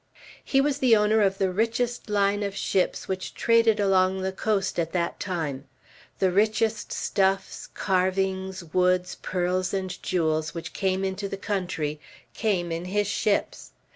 [0.43, 4.79] He was the owner of the richest line of ships which traded along the coast
[4.79, 5.65] at that time;
[6.17, 11.99] the richest stuffs, carvings, woods, pearls, and jewels, which came into the country,
[12.33, 13.73] came in his ships.